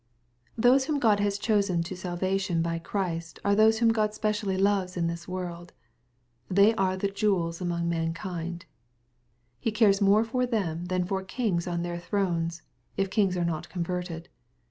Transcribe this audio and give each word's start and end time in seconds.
Those 0.57 0.85
whom 0.85 0.97
God 0.97 1.19
has 1.19 1.37
chosen 1.37 1.83
to 1.83 1.95
salvation 1.95 2.63
by 2.63 2.79
Christy 2.79 3.39
are 3.45 3.53
those 3.53 3.77
whom 3.77 3.93
Gtod 3.93 4.13
specially 4.13 4.57
loves 4.57 4.97
in 4.97 5.05
this 5.05 5.27
world, 5.27 5.73
f 6.49 6.55
They 6.57 6.73
are 6.73 6.97
the 6.97 7.07
jewels 7.07 7.61
among 7.61 7.87
.mankind. 7.87 8.65
^He 9.63 9.71
cares 9.71 10.01
more 10.01 10.23
for 10.23 10.47
them 10.47 10.85
than 10.85 11.05
for 11.05 11.21
kings 11.21 11.67
on 11.67 11.83
their 11.83 11.99
thrones, 11.99 12.63
h 12.97 13.11
kings 13.11 13.37
are 13.37 13.45
not 13.45 13.69
converted. 13.69 14.27